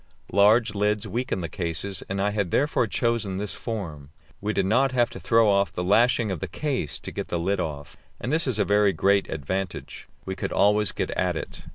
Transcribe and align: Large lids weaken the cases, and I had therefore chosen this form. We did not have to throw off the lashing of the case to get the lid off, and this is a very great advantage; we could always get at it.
Large 0.31 0.73
lids 0.73 1.07
weaken 1.07 1.41
the 1.41 1.47
cases, 1.47 2.01
and 2.09 2.19
I 2.19 2.31
had 2.31 2.49
therefore 2.49 2.87
chosen 2.87 3.37
this 3.37 3.53
form. 3.53 4.09
We 4.41 4.51
did 4.51 4.65
not 4.65 4.93
have 4.93 5.11
to 5.11 5.19
throw 5.19 5.47
off 5.47 5.71
the 5.71 5.83
lashing 5.83 6.31
of 6.31 6.39
the 6.39 6.47
case 6.47 6.97
to 6.97 7.11
get 7.11 7.27
the 7.27 7.37
lid 7.37 7.59
off, 7.59 7.97
and 8.19 8.33
this 8.33 8.47
is 8.47 8.57
a 8.57 8.65
very 8.65 8.93
great 8.93 9.29
advantage; 9.29 10.07
we 10.25 10.35
could 10.35 10.51
always 10.51 10.91
get 10.91 11.11
at 11.11 11.35
it. 11.35 11.65